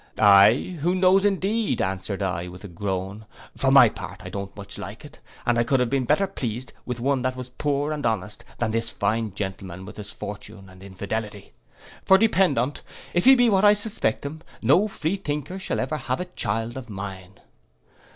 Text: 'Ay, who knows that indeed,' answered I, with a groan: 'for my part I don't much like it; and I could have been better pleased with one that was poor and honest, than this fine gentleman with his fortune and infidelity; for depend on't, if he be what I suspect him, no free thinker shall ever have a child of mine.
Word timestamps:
'Ay, 0.17 0.79
who 0.81 0.95
knows 0.95 1.21
that 1.21 1.27
indeed,' 1.27 1.79
answered 1.79 2.23
I, 2.23 2.47
with 2.47 2.63
a 2.63 2.67
groan: 2.67 3.27
'for 3.55 3.69
my 3.69 3.87
part 3.87 4.21
I 4.25 4.29
don't 4.29 4.55
much 4.57 4.79
like 4.79 5.05
it; 5.05 5.19
and 5.45 5.59
I 5.59 5.63
could 5.63 5.79
have 5.79 5.91
been 5.91 6.05
better 6.05 6.25
pleased 6.25 6.73
with 6.87 6.99
one 6.99 7.21
that 7.21 7.35
was 7.35 7.51
poor 7.51 7.91
and 7.91 8.03
honest, 8.03 8.43
than 8.57 8.71
this 8.71 8.89
fine 8.89 9.31
gentleman 9.35 9.85
with 9.85 9.97
his 9.97 10.11
fortune 10.11 10.69
and 10.71 10.81
infidelity; 10.81 11.53
for 12.03 12.17
depend 12.17 12.57
on't, 12.57 12.81
if 13.13 13.25
he 13.25 13.35
be 13.35 13.47
what 13.47 13.63
I 13.63 13.75
suspect 13.75 14.25
him, 14.25 14.41
no 14.63 14.87
free 14.87 15.17
thinker 15.17 15.59
shall 15.59 15.79
ever 15.79 15.97
have 15.97 16.19
a 16.19 16.25
child 16.25 16.77
of 16.77 16.89
mine. 16.89 17.39